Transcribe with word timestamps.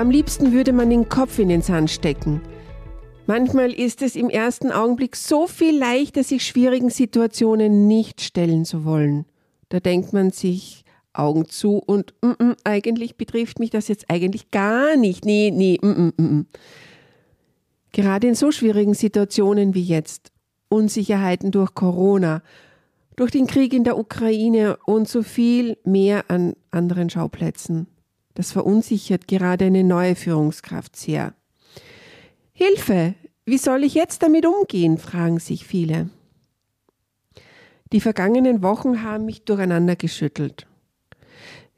Am 0.00 0.10
liebsten 0.10 0.54
würde 0.54 0.72
man 0.72 0.88
den 0.88 1.10
Kopf 1.10 1.38
in 1.38 1.50
den 1.50 1.60
Sand 1.60 1.90
stecken. 1.90 2.40
Manchmal 3.26 3.70
ist 3.70 4.00
es 4.00 4.16
im 4.16 4.30
ersten 4.30 4.72
Augenblick 4.72 5.14
so 5.14 5.46
viel 5.46 5.78
leichter, 5.78 6.24
sich 6.24 6.42
schwierigen 6.42 6.88
Situationen 6.88 7.86
nicht 7.86 8.22
stellen 8.22 8.64
zu 8.64 8.86
wollen. 8.86 9.26
Da 9.68 9.78
denkt 9.78 10.14
man 10.14 10.30
sich 10.30 10.86
Augen 11.12 11.50
zu 11.50 11.82
und 11.84 12.14
mm, 12.22 12.42
mm, 12.42 12.56
eigentlich 12.64 13.18
betrifft 13.18 13.58
mich 13.58 13.68
das 13.68 13.88
jetzt 13.88 14.08
eigentlich 14.08 14.50
gar 14.50 14.96
nicht. 14.96 15.26
Nee, 15.26 15.52
nee, 15.54 15.78
mm, 15.82 15.86
mm, 15.86 16.12
mm. 16.16 16.22
mm. 16.22 16.46
Gerade 17.92 18.26
in 18.26 18.34
so 18.34 18.52
schwierigen 18.52 18.94
Situationen 18.94 19.74
wie 19.74 19.84
jetzt, 19.84 20.32
Unsicherheiten 20.70 21.50
durch 21.50 21.74
Corona, 21.74 22.42
durch 23.16 23.32
den 23.32 23.46
Krieg 23.46 23.74
in 23.74 23.84
der 23.84 23.98
Ukraine 23.98 24.78
und 24.86 25.10
so 25.10 25.22
viel 25.22 25.76
mehr 25.84 26.24
an 26.30 26.54
anderen 26.70 27.10
Schauplätzen. 27.10 27.86
Das 28.34 28.52
verunsichert 28.52 29.28
gerade 29.28 29.66
eine 29.66 29.84
neue 29.84 30.14
Führungskraft 30.14 30.96
sehr. 30.96 31.34
Hilfe! 32.52 33.14
Wie 33.44 33.58
soll 33.58 33.84
ich 33.84 33.94
jetzt 33.94 34.22
damit 34.22 34.46
umgehen? 34.46 34.98
fragen 34.98 35.40
sich 35.40 35.66
viele. 35.66 36.10
Die 37.92 38.00
vergangenen 38.00 38.62
Wochen 38.62 39.02
haben 39.02 39.24
mich 39.24 39.44
durcheinander 39.44 39.96
geschüttelt. 39.96 40.66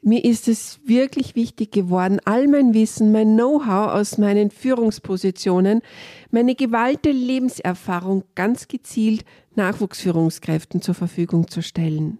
Mir 0.05 0.23
ist 0.25 0.49
es 0.49 0.81
wirklich 0.85 1.33
wichtig 1.33 1.71
geworden, 1.71 2.19
all 2.25 2.47
mein 2.49 2.73
Wissen, 2.73 3.13
mein 3.13 3.35
Know-how 3.35 3.93
aus 3.93 4.17
meinen 4.17 4.51
Führungspositionen, 4.51 5.81
meine 6.29 6.55
gewalte 6.55 7.09
Lebenserfahrung 7.09 8.25
ganz 8.35 8.67
gezielt 8.67 9.23
Nachwuchsführungskräften 9.55 10.81
zur 10.81 10.93
Verfügung 10.93 11.47
zu 11.47 11.61
stellen. 11.61 12.17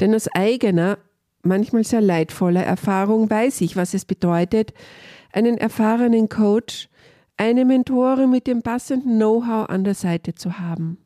Denn 0.00 0.12
aus 0.12 0.26
eigener, 0.34 0.98
manchmal 1.44 1.84
sehr 1.84 2.00
leidvoller 2.00 2.62
Erfahrung 2.62 3.28
weiß 3.30 3.60
ich, 3.60 3.76
was 3.76 3.94
es 3.94 4.04
bedeutet, 4.04 4.74
einen 5.32 5.58
erfahrenen 5.58 6.28
Coach, 6.28 6.88
eine 7.36 7.64
Mentorin 7.64 8.30
mit 8.30 8.46
dem 8.46 8.62
passenden 8.62 9.16
Know-how 9.16 9.68
an 9.68 9.84
der 9.84 9.94
Seite 9.94 10.34
zu 10.34 10.58
haben. 10.58 10.98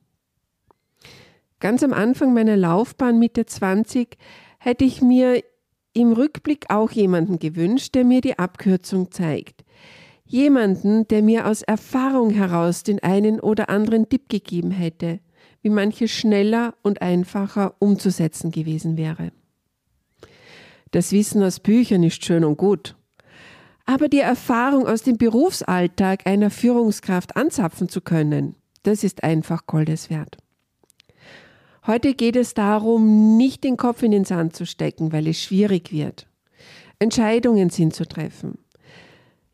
Ganz 1.61 1.83
am 1.83 1.93
Anfang 1.93 2.35
meiner 2.35 2.57
Laufbahn 2.57 3.19
Mitte 3.19 3.47
20 3.47 4.17
hätte 4.59 4.85
ich 4.85 5.03
mir 5.03 5.43
im 5.93 6.13
Rückblick 6.13 6.67
auch 6.69 6.91
jemanden 6.93 7.39
gewünscht, 7.39 7.95
der 7.95 8.05
mir 8.05 8.21
die 8.21 8.39
Abkürzung 8.39 9.11
zeigt. 9.11 9.65
Jemanden, 10.25 11.09
der 11.09 11.23
mir 11.23 11.47
aus 11.47 11.63
Erfahrung 11.63 12.31
heraus 12.31 12.83
den 12.83 13.03
einen 13.03 13.41
oder 13.41 13.71
anderen 13.71 14.09
Tipp 14.09 14.29
gegeben 14.29 14.71
hätte, 14.71 15.21
wie 15.63 15.71
manches 15.71 16.11
schneller 16.11 16.75
und 16.83 17.03
einfacher 17.03 17.75
umzusetzen 17.79 18.51
gewesen 18.51 18.97
wäre. 18.97 19.33
Das 20.91 21.13
Wissen 21.13 21.43
aus 21.43 21.61
Büchern 21.61 22.03
ist 22.03 22.25
schön 22.25 22.45
und 22.45 22.57
gut. 22.57 22.97
Aber 23.85 24.09
die 24.09 24.21
Erfahrung 24.21 24.87
aus 24.87 25.03
dem 25.03 25.19
Berufsalltag 25.19 26.27
einer 26.27 26.51
Führungskraft 26.51 27.37
anzapfen 27.37 27.89
zu 27.89 28.01
können, 28.01 28.55
das 28.83 29.05
ist 29.05 29.23
einfach 29.23 29.67
Goldes 29.67 30.11
wert. 30.11 30.37
Heute 31.87 32.15
geht 32.15 32.37
es 32.37 32.55
darum, 32.55 33.37
nicht 33.37 33.65
den 33.65 33.77
Kopf 33.77 34.03
in 34.03 34.11
den 34.11 34.25
Sand 34.25 34.55
zu 34.55 34.67
stecken, 34.67 35.13
weil 35.13 35.27
es 35.27 35.43
schwierig 35.43 35.91
wird. 35.93 36.27
Entscheidungen 36.99 37.71
sind 37.71 37.95
zu 37.95 38.07
treffen. 38.07 38.59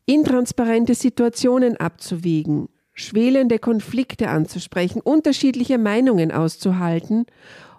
Intransparente 0.07 0.95
Situationen 0.95 1.77
abzuwägen, 1.77 2.69
schwelende 2.93 3.59
Konflikte 3.59 4.29
anzusprechen, 4.29 5.01
unterschiedliche 5.01 5.79
Meinungen 5.79 6.33
auszuhalten 6.33 7.27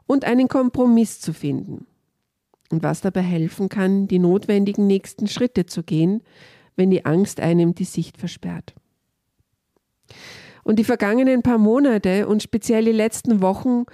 und 0.07 0.25
einen 0.25 0.47
Kompromiss 0.47 1.19
zu 1.19 1.33
finden 1.33 1.85
und 2.71 2.83
was 2.83 3.01
dabei 3.01 3.21
helfen 3.21 3.69
kann, 3.69 4.07
die 4.07 4.19
notwendigen 4.19 4.87
nächsten 4.87 5.27
Schritte 5.27 5.65
zu 5.65 5.83
gehen, 5.83 6.23
wenn 6.75 6.89
die 6.89 7.05
Angst 7.05 7.39
einem 7.39 7.75
die 7.75 7.85
Sicht 7.85 8.17
versperrt. 8.17 8.73
Und 10.63 10.77
die 10.79 10.83
vergangenen 10.83 11.43
paar 11.43 11.57
Monate 11.59 12.27
und 12.27 12.41
speziell 12.41 12.85
die 12.85 12.91
letzten 12.91 13.41
Wochen 13.41 13.85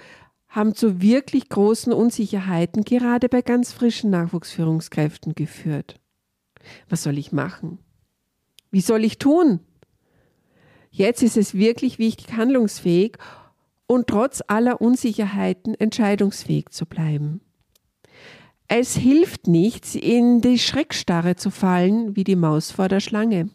haben 0.48 0.74
zu 0.74 1.00
wirklich 1.00 1.48
großen 1.48 1.92
Unsicherheiten 1.92 2.84
gerade 2.84 3.28
bei 3.28 3.42
ganz 3.42 3.72
frischen 3.72 4.10
Nachwuchsführungskräften 4.10 5.34
geführt. 5.34 6.00
Was 6.88 7.02
soll 7.02 7.18
ich 7.18 7.32
machen? 7.32 7.78
Wie 8.70 8.80
soll 8.80 9.04
ich 9.04 9.18
tun? 9.18 9.60
Jetzt 10.90 11.22
ist 11.22 11.36
es 11.36 11.54
wirklich 11.54 11.98
wichtig, 11.98 12.34
handlungsfähig 12.34 13.16
und 13.86 14.06
trotz 14.06 14.42
aller 14.46 14.80
Unsicherheiten 14.80 15.74
entscheidungsfähig 15.74 16.70
zu 16.70 16.86
bleiben. 16.86 17.40
Es 18.74 18.96
hilft 18.96 19.48
nichts, 19.48 19.94
in 19.94 20.40
die 20.40 20.58
Schreckstarre 20.58 21.36
zu 21.36 21.50
fallen 21.50 22.16
wie 22.16 22.24
die 22.24 22.36
Maus 22.36 22.70
vor 22.70 22.88
der 22.88 23.00
Schlange. 23.00 23.50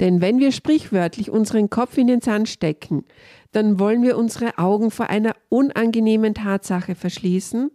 Denn 0.00 0.20
wenn 0.20 0.38
wir 0.38 0.52
sprichwörtlich 0.52 1.30
unseren 1.30 1.70
Kopf 1.70 1.96
in 1.96 2.06
den 2.06 2.20
Sand 2.20 2.50
stecken, 2.50 3.06
dann 3.52 3.78
wollen 3.78 4.02
wir 4.02 4.18
unsere 4.18 4.58
Augen 4.58 4.90
vor 4.90 5.08
einer 5.08 5.34
unangenehmen 5.48 6.34
Tatsache 6.34 6.94
verschließen 6.94 7.70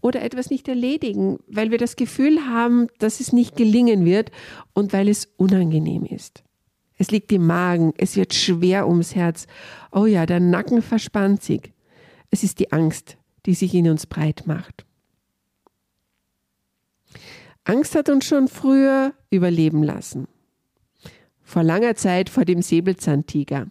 oder 0.00 0.22
etwas 0.22 0.50
nicht 0.50 0.68
erledigen, 0.68 1.38
weil 1.48 1.72
wir 1.72 1.78
das 1.78 1.96
Gefühl 1.96 2.46
haben, 2.46 2.86
dass 3.00 3.18
es 3.18 3.32
nicht 3.32 3.56
gelingen 3.56 4.04
wird 4.04 4.30
und 4.72 4.92
weil 4.92 5.08
es 5.08 5.32
unangenehm 5.36 6.04
ist. 6.04 6.44
Es 6.96 7.10
liegt 7.10 7.32
im 7.32 7.44
Magen, 7.44 7.92
es 7.98 8.14
wird 8.14 8.34
schwer 8.34 8.86
ums 8.86 9.16
Herz. 9.16 9.48
Oh 9.90 10.06
ja, 10.06 10.26
der 10.26 10.38
Nacken 10.38 10.80
verspannt 10.80 11.42
sich. 11.42 11.72
Es 12.30 12.44
ist 12.44 12.60
die 12.60 12.70
Angst, 12.70 13.16
die 13.46 13.54
sich 13.54 13.74
in 13.74 13.90
uns 13.90 14.06
breit 14.06 14.44
macht. 14.46 14.84
Angst 17.64 17.94
hat 17.94 18.10
uns 18.10 18.26
schon 18.26 18.48
früher 18.48 19.14
überleben 19.30 19.82
lassen. 19.82 20.28
Vor 21.42 21.62
langer 21.62 21.94
Zeit 21.94 22.28
vor 22.28 22.44
dem 22.44 22.60
Säbelzahntiger. 22.60 23.68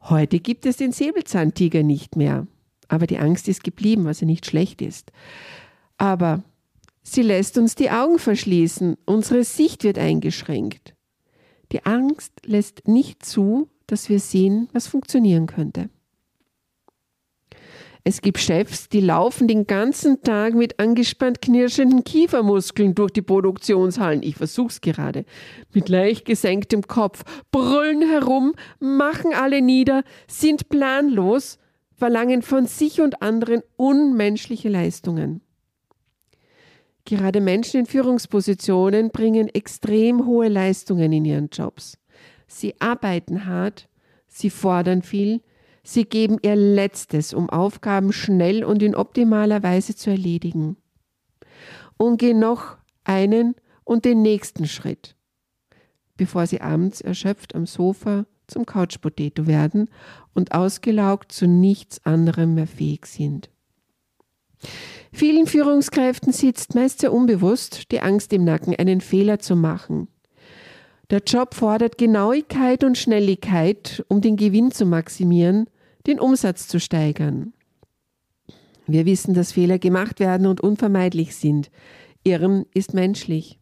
Heute 0.00 0.40
gibt 0.40 0.66
es 0.66 0.78
den 0.78 0.92
Säbelzahntiger 0.92 1.82
nicht 1.82 2.16
mehr. 2.16 2.46
Aber 2.88 3.06
die 3.06 3.18
Angst 3.18 3.48
ist 3.48 3.62
geblieben, 3.62 4.04
was 4.04 4.20
ja 4.20 4.26
nicht 4.26 4.46
schlecht 4.46 4.82
ist. 4.82 5.12
Aber 5.96 6.42
sie 7.02 7.22
lässt 7.22 7.56
uns 7.58 7.74
die 7.74 7.90
Augen 7.90 8.18
verschließen, 8.18 8.96
unsere 9.04 9.44
Sicht 9.44 9.84
wird 9.84 9.98
eingeschränkt. 9.98 10.94
Die 11.72 11.84
Angst 11.86 12.32
lässt 12.44 12.88
nicht 12.88 13.24
zu, 13.24 13.68
dass 13.86 14.08
wir 14.08 14.20
sehen, 14.20 14.68
was 14.72 14.86
funktionieren 14.86 15.46
könnte. 15.46 15.88
Es 18.04 18.20
gibt 18.20 18.38
Chefs, 18.40 18.88
die 18.88 19.00
laufen 19.00 19.46
den 19.46 19.66
ganzen 19.68 20.22
Tag 20.22 20.54
mit 20.54 20.80
angespannt 20.80 21.40
knirschenden 21.40 22.02
Kiefermuskeln 22.02 22.96
durch 22.96 23.12
die 23.12 23.22
Produktionshallen. 23.22 24.24
Ich 24.24 24.34
versuch's 24.34 24.80
gerade. 24.80 25.24
Mit 25.72 25.88
leicht 25.88 26.24
gesenktem 26.24 26.82
Kopf, 26.82 27.22
brüllen 27.52 28.02
herum, 28.02 28.54
machen 28.80 29.32
alle 29.34 29.62
nieder, 29.62 30.02
sind 30.26 30.68
planlos, 30.68 31.58
verlangen 31.94 32.42
von 32.42 32.66
sich 32.66 33.00
und 33.00 33.22
anderen 33.22 33.62
unmenschliche 33.76 34.68
Leistungen. 34.68 35.40
Gerade 37.04 37.40
Menschen 37.40 37.80
in 37.80 37.86
Führungspositionen 37.86 39.10
bringen 39.10 39.48
extrem 39.48 40.26
hohe 40.26 40.48
Leistungen 40.48 41.12
in 41.12 41.24
ihren 41.24 41.48
Jobs. 41.52 41.98
Sie 42.48 42.74
arbeiten 42.80 43.46
hart, 43.46 43.88
sie 44.26 44.50
fordern 44.50 45.02
viel, 45.02 45.40
Sie 45.82 46.04
geben 46.04 46.38
ihr 46.42 46.56
Letztes, 46.56 47.34
um 47.34 47.50
Aufgaben 47.50 48.12
schnell 48.12 48.64
und 48.64 48.82
in 48.82 48.94
optimaler 48.94 49.62
Weise 49.62 49.96
zu 49.96 50.10
erledigen. 50.10 50.76
Und 51.96 52.18
gehen 52.18 52.38
noch 52.38 52.76
einen 53.04 53.54
und 53.84 54.04
den 54.04 54.22
nächsten 54.22 54.66
Schritt, 54.66 55.16
bevor 56.16 56.46
sie 56.46 56.60
abends 56.60 57.00
erschöpft 57.00 57.54
am 57.54 57.66
Sofa 57.66 58.26
zum 58.46 58.66
Couchpotato 58.66 59.46
werden 59.46 59.88
und 60.34 60.52
ausgelaugt 60.52 61.32
zu 61.32 61.46
nichts 61.46 62.04
anderem 62.04 62.54
mehr 62.54 62.66
fähig 62.66 63.06
sind. 63.06 63.50
Vielen 65.12 65.46
Führungskräften 65.46 66.32
sitzt 66.32 66.74
meist 66.74 67.00
sehr 67.00 67.12
unbewusst 67.12 67.90
die 67.90 68.00
Angst 68.00 68.32
im 68.32 68.44
Nacken, 68.44 68.74
einen 68.76 69.00
Fehler 69.00 69.38
zu 69.38 69.56
machen. 69.56 70.08
Der 71.10 71.22
Job 71.26 71.54
fordert 71.54 71.98
Genauigkeit 71.98 72.84
und 72.84 72.96
Schnelligkeit, 72.96 74.04
um 74.08 74.20
den 74.20 74.36
Gewinn 74.36 74.70
zu 74.70 74.86
maximieren, 74.86 75.68
den 76.06 76.18
Umsatz 76.18 76.68
zu 76.68 76.80
steigern. 76.80 77.52
Wir 78.86 79.06
wissen, 79.06 79.34
dass 79.34 79.52
Fehler 79.52 79.78
gemacht 79.78 80.20
werden 80.20 80.46
und 80.46 80.60
unvermeidlich 80.60 81.36
sind. 81.36 81.70
Irren 82.24 82.66
ist 82.74 82.94
menschlich. 82.94 83.58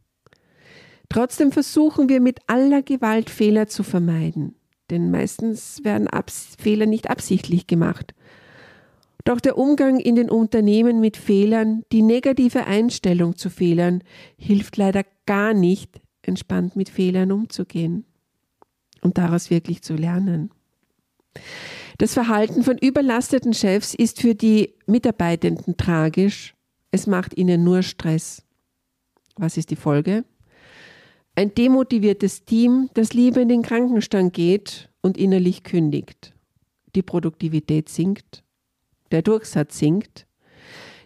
Trotzdem 1.08 1.50
versuchen 1.50 2.08
wir 2.08 2.20
mit 2.20 2.38
aller 2.46 2.82
Gewalt 2.82 3.30
Fehler 3.30 3.66
zu 3.66 3.82
vermeiden, 3.82 4.54
denn 4.90 5.10
meistens 5.10 5.82
werden 5.82 6.06
Abs 6.06 6.56
Fehler 6.58 6.86
nicht 6.86 7.10
absichtlich 7.10 7.66
gemacht. 7.66 8.14
Doch 9.24 9.40
der 9.40 9.58
Umgang 9.58 9.98
in 9.98 10.14
den 10.14 10.30
Unternehmen 10.30 11.00
mit 11.00 11.16
Fehlern, 11.16 11.82
die 11.92 12.02
negative 12.02 12.66
Einstellung 12.66 13.36
zu 13.36 13.50
Fehlern, 13.50 14.02
hilft 14.36 14.76
leider 14.76 15.04
gar 15.26 15.52
nicht, 15.52 16.00
entspannt 16.22 16.76
mit 16.76 16.88
Fehlern 16.88 17.32
umzugehen 17.32 18.04
und 19.00 19.18
daraus 19.18 19.50
wirklich 19.50 19.82
zu 19.82 19.94
lernen. 19.94 20.50
Das 21.98 22.14
Verhalten 22.14 22.62
von 22.62 22.78
überlasteten 22.78 23.52
Chefs 23.52 23.94
ist 23.94 24.20
für 24.20 24.34
die 24.34 24.74
Mitarbeitenden 24.86 25.76
tragisch. 25.76 26.54
Es 26.90 27.06
macht 27.06 27.36
ihnen 27.36 27.62
nur 27.62 27.82
Stress. 27.82 28.42
Was 29.36 29.56
ist 29.56 29.70
die 29.70 29.76
Folge? 29.76 30.24
Ein 31.34 31.54
demotiviertes 31.54 32.44
Team, 32.44 32.90
das 32.94 33.12
lieber 33.12 33.40
in 33.40 33.48
den 33.48 33.62
Krankenstand 33.62 34.32
geht 34.32 34.90
und 35.00 35.16
innerlich 35.16 35.62
kündigt. 35.62 36.34
Die 36.94 37.02
Produktivität 37.02 37.88
sinkt, 37.88 38.42
der 39.12 39.22
Durchsatz 39.22 39.78
sinkt, 39.78 40.26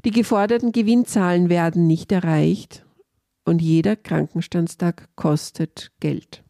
die 0.05 0.11
geforderten 0.11 0.73
Gewinnzahlen 0.73 1.49
werden 1.49 1.87
nicht 1.87 2.11
erreicht 2.13 2.85
und 3.45 3.63
jeder 3.63 3.97
Krankenstandstag 3.97 5.09
kostet 5.17 5.93
Geld. 6.01 6.43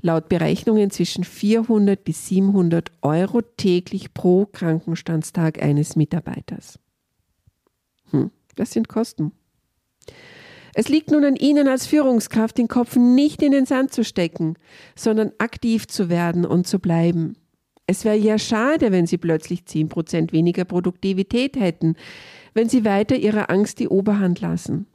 Laut 0.00 0.28
Berechnungen 0.28 0.90
zwischen 0.90 1.22
400 1.22 2.02
bis 2.02 2.26
700 2.26 2.90
Euro 3.02 3.40
täglich 3.40 4.12
pro 4.12 4.46
Krankenstandstag 4.46 5.62
eines 5.62 5.94
Mitarbeiters. 5.94 6.80
Hm, 8.10 8.32
das 8.56 8.72
sind 8.72 8.88
Kosten. 8.88 9.32
Es 10.74 10.88
liegt 10.88 11.10
nun 11.10 11.24
an 11.24 11.36
Ihnen 11.36 11.68
als 11.68 11.86
Führungskraft, 11.86 12.58
den 12.58 12.66
Kopf 12.66 12.96
nicht 12.96 13.42
in 13.42 13.52
den 13.52 13.66
Sand 13.66 13.92
zu 13.92 14.04
stecken, 14.04 14.56
sondern 14.96 15.32
aktiv 15.38 15.86
zu 15.86 16.08
werden 16.08 16.44
und 16.44 16.66
zu 16.66 16.78
bleiben. 16.78 17.36
Es 17.86 18.04
wäre 18.04 18.16
ja 18.16 18.38
schade, 18.38 18.90
wenn 18.90 19.06
Sie 19.06 19.18
plötzlich 19.18 19.62
10% 19.62 20.32
weniger 20.32 20.64
Produktivität 20.64 21.56
hätten, 21.56 21.96
wenn 22.54 22.68
Sie 22.68 22.84
weiter 22.84 23.16
Ihrer 23.16 23.50
Angst 23.50 23.80
die 23.80 23.88
Oberhand 23.88 24.40
lassen. 24.40 24.86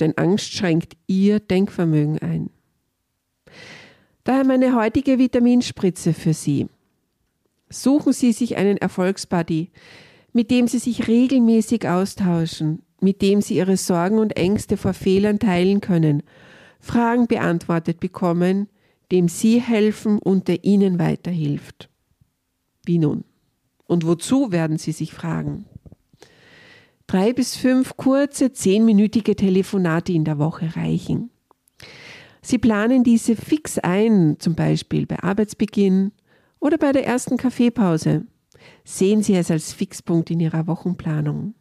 Denn 0.00 0.16
Angst 0.16 0.52
schränkt 0.52 0.96
Ihr 1.06 1.40
Denkvermögen 1.40 2.18
ein. 2.18 2.50
Daher 4.24 4.44
meine 4.44 4.74
heutige 4.74 5.18
Vitaminspritze 5.18 6.12
für 6.12 6.34
Sie. 6.34 6.68
Suchen 7.70 8.12
Sie 8.12 8.32
sich 8.32 8.56
einen 8.56 8.76
Erfolgsbuddy, 8.76 9.70
mit 10.32 10.50
dem 10.50 10.68
Sie 10.68 10.78
sich 10.78 11.08
regelmäßig 11.08 11.88
austauschen, 11.88 12.82
mit 13.00 13.22
dem 13.22 13.40
Sie 13.40 13.56
Ihre 13.56 13.76
Sorgen 13.76 14.18
und 14.18 14.36
Ängste 14.36 14.76
vor 14.76 14.92
Fehlern 14.92 15.38
teilen 15.38 15.80
können, 15.80 16.22
Fragen 16.80 17.26
beantwortet 17.26 18.00
bekommen, 18.00 18.68
dem 19.10 19.28
Sie 19.28 19.60
helfen 19.60 20.18
und 20.18 20.48
der 20.48 20.64
Ihnen 20.64 20.98
weiterhilft. 20.98 21.88
Wie 22.84 22.98
nun? 22.98 23.24
Und 23.86 24.06
wozu 24.06 24.52
werden 24.52 24.78
Sie 24.78 24.92
sich 24.92 25.12
fragen? 25.12 25.64
Drei 27.08 27.32
bis 27.32 27.56
fünf 27.56 27.96
kurze, 27.96 28.52
zehnminütige 28.52 29.34
Telefonate 29.34 30.12
in 30.12 30.24
der 30.24 30.38
Woche 30.38 30.76
reichen. 30.76 31.30
Sie 32.42 32.58
planen 32.58 33.02
diese 33.02 33.34
fix 33.34 33.78
ein, 33.78 34.36
zum 34.38 34.54
Beispiel 34.54 35.06
bei 35.06 35.18
Arbeitsbeginn 35.18 36.12
oder 36.60 36.76
bei 36.76 36.92
der 36.92 37.06
ersten 37.06 37.38
Kaffeepause. 37.38 38.26
Sehen 38.84 39.22
Sie 39.22 39.34
es 39.36 39.50
als 39.50 39.72
Fixpunkt 39.72 40.30
in 40.30 40.38
Ihrer 40.40 40.66
Wochenplanung. 40.66 41.54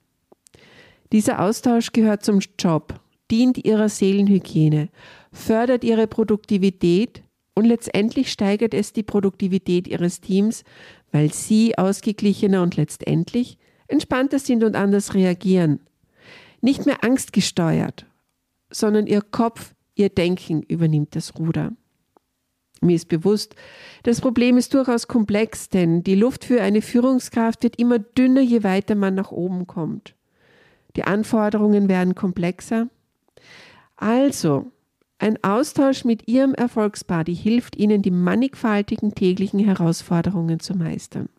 Dieser 1.13 1.41
Austausch 1.41 1.93
gehört 1.93 2.25
zum 2.25 2.39
Job, 2.59 2.99
dient 3.31 3.63
ihrer 3.65 3.87
Seelenhygiene, 3.87 4.89
fördert 5.31 5.85
ihre 5.85 6.07
Produktivität 6.07 7.23
und 7.55 7.63
letztendlich 7.63 8.33
steigert 8.33 8.73
es 8.73 8.91
die 8.91 9.03
Produktivität 9.03 9.87
ihres 9.87 10.19
Teams, 10.19 10.65
weil 11.13 11.31
sie 11.31 11.77
ausgeglichener 11.77 12.61
und 12.61 12.75
letztendlich 12.75 13.57
entspannter 13.87 14.39
sind 14.39 14.63
und 14.63 14.75
anders 14.75 15.13
reagieren. 15.13 15.79
Nicht 16.61 16.85
mehr 16.85 17.03
angstgesteuert, 17.03 18.05
sondern 18.69 19.07
ihr 19.07 19.21
Kopf, 19.21 19.73
ihr 19.95 20.09
Denken 20.09 20.63
übernimmt 20.63 21.15
das 21.15 21.37
Ruder. 21.37 21.73
Mir 22.81 22.95
ist 22.95 23.07
bewusst, 23.07 23.55
das 24.03 24.21
Problem 24.21 24.57
ist 24.57 24.73
durchaus 24.73 25.07
komplex, 25.07 25.69
denn 25.69 26.03
die 26.03 26.15
Luft 26.15 26.45
für 26.45 26.61
eine 26.61 26.81
Führungskraft 26.81 27.63
wird 27.63 27.79
immer 27.79 27.99
dünner, 27.99 28.41
je 28.41 28.63
weiter 28.63 28.95
man 28.95 29.15
nach 29.15 29.31
oben 29.31 29.65
kommt. 29.65 30.15
Die 30.95 31.03
Anforderungen 31.03 31.89
werden 31.89 32.15
komplexer. 32.15 32.87
Also, 33.95 34.71
ein 35.19 35.43
Austausch 35.43 36.05
mit 36.05 36.27
Ihrem 36.27 36.53
Erfolgsbuddy 36.53 37.35
hilft 37.35 37.75
Ihnen, 37.75 38.03
die 38.03 38.11
mannigfaltigen 38.11 39.15
täglichen 39.15 39.59
Herausforderungen 39.59 40.59
zu 40.59 40.75
meistern. 40.75 41.29